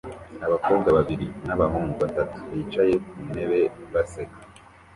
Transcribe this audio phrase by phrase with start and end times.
[0.45, 3.61] Abakobwa babiri n'abahungu batatu bicaye ku ntebe
[3.93, 4.37] baseka